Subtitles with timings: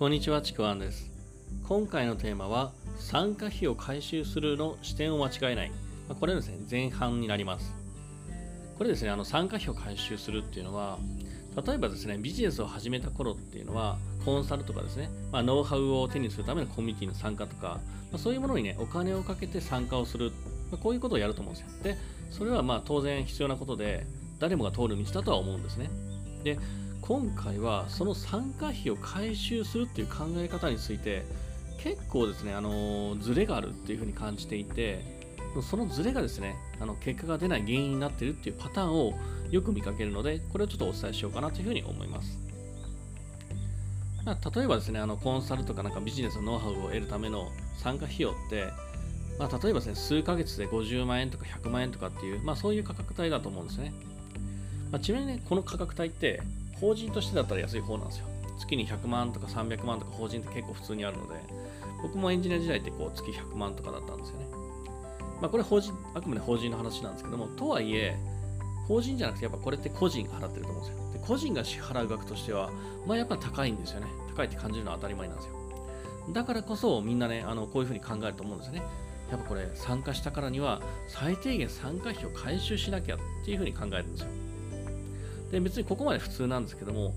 [0.00, 1.10] こんにちは、ちくわんです。
[1.68, 5.72] 今回のテーマは、参加費を回収するの視点を間違えない。
[6.08, 7.74] まこれはですね、前半になります。
[8.78, 10.98] これですね、あの参加費を回収するっていうのは、
[11.66, 17.78] 例えばですね、ビジネスを始めた頃っていうのは、コンサルとかですね、まあ、ノウハウを手にするためのコミュニティの参加とか、
[18.10, 20.32] まあ、そういうものにね、お金をかけて参加をする、
[20.70, 21.82] まあ、こういうことをやると思うんですよ。
[21.82, 21.98] で、
[22.30, 24.06] それはまあ当然必要なことで、
[24.38, 25.90] 誰もが通る道だとは思うんですね。
[26.42, 26.58] で、
[27.02, 31.24] 今回はその参加費を回収するっていう考え方について、
[31.82, 35.20] 結構ですね、あのズレがあるっていうふうに感じていて、
[35.68, 39.14] そのズレがですね、あの結果が出ない原因になっているっていうパターンを
[39.50, 42.38] よく見かけるので、これをちょっとお伝えしようかなというふうに思います。
[44.24, 47.48] まあ、例えばですね、あのコンサルとかなんかビジネスのノウハウを得るための
[47.78, 48.68] 参加費用って、
[49.38, 53.94] まあ、例えばですね、数ヶ月で50万円とか100万円とかっていう、まあ、そういう価格帯だと思うんですね。
[54.92, 56.42] まあ、ちなみにね、この価格帯って、
[56.80, 58.26] 法人としてだったら安い方なんですよ。
[58.58, 61.34] 月に100万とか300万とか法人って結構普通にあるので、
[62.02, 64.46] 僕もエンジニア時代ってこう月100万とかだったんですよね。
[65.40, 68.16] まあ、これ法人、あくまで法人の話なんですけども、とはいえ、
[68.86, 71.12] 法人じゃなくて、やっぱこれって個人が払ってると思うんですよ。
[71.12, 72.70] で個人が支払う額としては、
[73.06, 74.06] まあやっぱ高いんですよね。
[74.34, 75.54] 高いって感じるのは当たり前なんですよ。
[76.32, 78.82] だからこそ、みんなね、あのこういうふうに考えると思うんですよね。
[79.30, 84.28] やっぱこれ、参加したからには、最低限参加費を回収しなきゃっていうふうに考えるんですよ。
[85.50, 87.14] で、別にここまで普通なんですけども、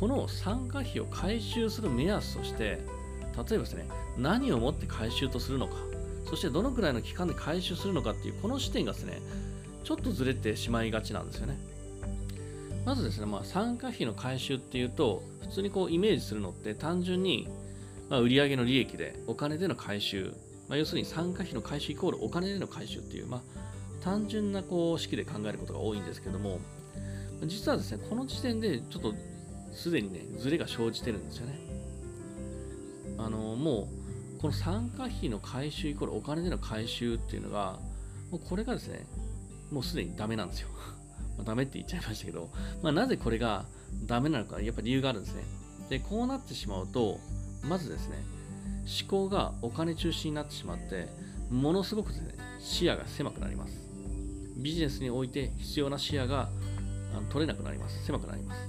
[0.00, 2.78] この参加費を回収する目安として、例え
[3.36, 3.86] ばですね、
[4.16, 5.74] 何をもって回収とするのか、
[6.28, 9.20] そしてどのくらいの期間で回収するのかっていう、この視点がですね、
[9.84, 11.58] ちょっとずれてしまいがちなんですよね。
[12.84, 17.48] まずですね、まあ、参加費の回収っていうと、普通にこうイメージするのって単純に、
[18.08, 20.34] まあ、売上の利益でお金での回収、
[20.68, 23.40] まあ、要するに参加費の回収イコールお金での回収っていう、まあ、
[24.02, 26.60] 単純なこう式で考えることが多いんですけども、
[27.42, 29.14] 実はですね、この時点でちょっと
[29.72, 31.58] すでにね、ズレが生じてるんですよね。
[33.18, 33.88] あの、も
[34.38, 37.78] う、この参加費の回収イコールお金での回収っていうのが、
[38.30, 39.06] もうこれがですね、
[39.70, 40.68] もうすでにダメなんですよ。
[41.36, 42.50] まあ、ダメって言っちゃいましたけど、
[42.82, 43.66] まあ、なぜこれが
[44.06, 45.42] ダメなのか、やっぱ理由があるんですね。
[45.88, 47.18] で、こうなってしまうと、
[47.62, 48.16] まずですね、
[49.00, 51.08] 思考がお金中心になってしまって、
[51.50, 53.78] ものすごくですね、視野が狭くなります。
[54.56, 56.50] ビジネスにおいて必要な視野が
[57.14, 58.04] あの取れなくなります。
[58.04, 58.60] 狭くなります。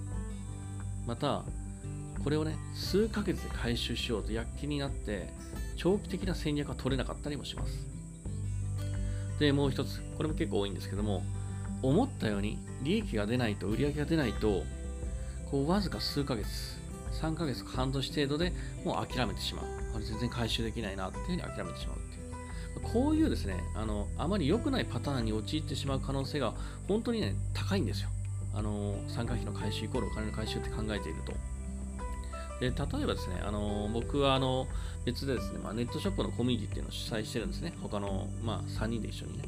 [1.07, 1.43] また、
[2.23, 5.29] これをね、数ヶ月で回収しようと躍起になって、
[5.75, 7.79] 長期的な戦略が取れなかったりもします。
[9.39, 11.23] で、もう一つ、これも結構多いんですけども、
[11.81, 14.63] 思ったように利益が出ないと、売り上げが出ないと、
[15.51, 16.47] こう、わずか数ヶ月、
[17.21, 18.53] 3ヶ月か半年程度で
[18.83, 19.65] もう諦めてしまう。
[19.95, 22.93] あれ全然回収できないなっていうふうに諦めてしまうっていう。
[22.93, 26.53] こういうですね、あの、あまり良くないパターンに陥ってしまう可能性が
[26.87, 28.09] 本当にね、高いんですよ。
[28.55, 31.33] あの、参加費の回収イコールお金の回収って考えていると。
[32.59, 34.67] で、例えばですね、あの、僕はあの、
[35.03, 37.73] 別でですね、まあ、ネットショップのコミュニティっていうのを主催してるんですね。
[37.81, 39.43] 他の、まあ、3人で一緒にね。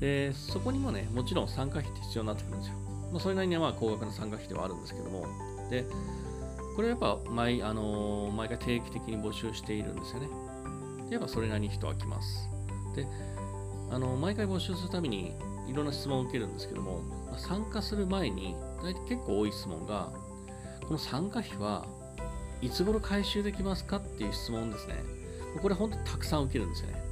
[0.00, 2.74] で、そこにもね、もちろん参加費って必要になってくるんですよ。
[3.12, 5.26] まあ、それなりにはまあ高額な参加費ではあるんですけども、
[5.70, 5.84] で、
[6.74, 10.28] これはやっぱ毎、あの毎回定期的に募集しているんですよね。
[11.08, 12.48] で、やっぱそれなりに人は来ます。
[12.96, 13.06] で、
[13.90, 15.32] あの毎回募集するたびに
[15.68, 17.02] いろんな質問を受けるんですけども、
[17.38, 20.12] 参加する前に、大体結構多い質問が、
[20.86, 21.86] この参加費は
[22.60, 24.96] いつ頃回収できますかっていう質問ですね。
[25.60, 27.02] これ本当にたくさん受けるんですよね。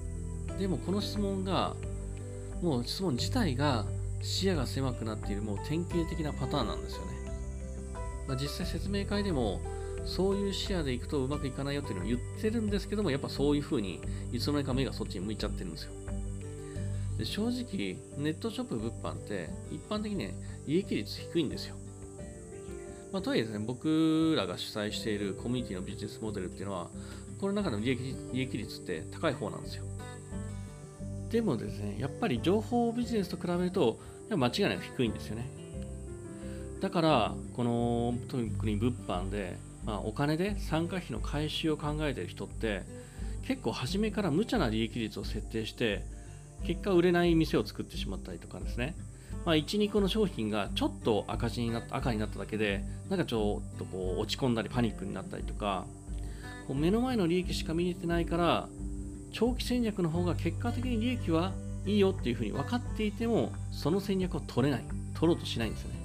[0.58, 1.74] でもこの質問が、
[2.62, 3.86] もう質問自体が
[4.20, 7.12] 視野が狭くなっているもう典型的なパターンなんですよね。
[8.28, 9.60] まあ、実際説明会でも
[10.04, 14.00] そういう視野でいくとうまくいかないよっていうのを言ってるんですけども、やっぱそういう風に
[14.32, 15.92] いつの間にか目がそっちに向いちゃってるんですよ。
[17.18, 20.30] で正直、ネットショップ物販って一般的に、
[20.66, 21.76] 利益率低いんですよ。
[23.12, 26.88] まあ、とはいえですね、僕らが主催しているコミュニティのビジネスモデルっていうのは、
[27.40, 29.84] この中の利益利益率って高い方なんですよ。
[31.30, 33.98] でもですね、やっぱり情報ビジネスと比べると、
[34.30, 35.50] 間違いなく低いんですよね。
[36.80, 42.82] だから、この特に物販で、まあ、お金で参加費の回収を考えている人って、
[43.46, 46.04] 結構初めから無茶な利益率を設定して、
[46.64, 48.94] 結果売れない店を作ってしまったりとかですね。
[49.44, 55.84] まあ、1、2個の商品がちょっと赤字になった赤になっただけで、なんかちょっとこう落ち込んだりパニックになったりとか、
[56.68, 58.68] こう目の前の利益しか見れてないから、
[59.32, 61.52] 長期戦略の方が結果的に利益は
[61.86, 65.96] いいよっていうふうに分かっていても、その戦略を取れない、取ろうとしないんですよね。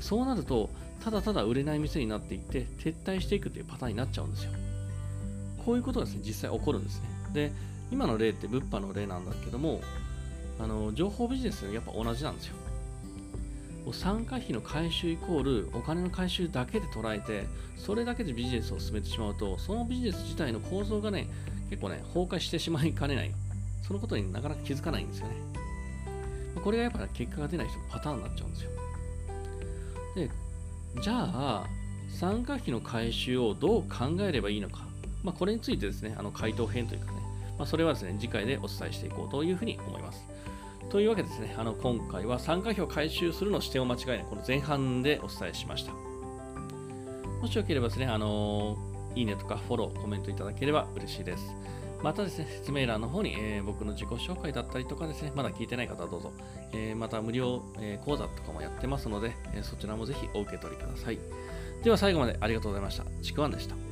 [0.00, 0.68] そうなると、
[1.02, 4.52] ただただ売れない店になっていって、撤退していくというパターンになっちゃうんですよ。
[5.64, 7.08] こういうことがですね、実際起こるんですね。
[7.32, 7.52] で、
[7.90, 9.80] 今の例って物販の例なんだけども、
[10.58, 12.56] あの情報ビジネスやっぱ同じなんですよ。
[13.92, 17.46] 参加費の回収イコールお金の回収だけで捉えて
[17.78, 21.26] それだけでビジネスを進めてしまうとそのビジネス自体の構造がね
[21.70, 23.32] 結構ね崩壊してしまいかねない。
[23.82, 25.36] そのことになかなか気づかないんですよね。
[26.62, 28.70] これがやっぱり結果が出ない人のパターンになっちゃうんですよ。
[30.16, 30.30] で
[31.00, 31.66] じゃあ
[32.10, 34.86] 参加費の回収をどう考えればいいのか、
[35.22, 37.17] まあ、これについてですねあの回答編というかね、
[37.58, 40.24] まあ、それはですね次回でお伝えしていこうというふうに思います
[40.90, 45.92] というわけですね、あの今回は参加費を回収するの視点を間違いない、この前半でお伝えしました。
[47.42, 48.76] もしよければですね、あの
[49.14, 51.54] いいねとかフォロー、コメントいただければ嬉しいです。
[52.02, 56.32] またですね、説明欄の方に、えー、僕の自己紹介だったりとかですね、まだ聞いてない方はどうぞ、
[56.72, 61.18] えー、また無料、えー、講座とかもやってますので、えそちらもぜひお受け取りください。
[61.82, 63.04] では最後までありがとうございました。
[63.22, 63.87] ちくわんでした。